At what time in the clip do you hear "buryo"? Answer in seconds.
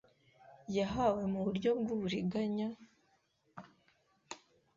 1.45-1.69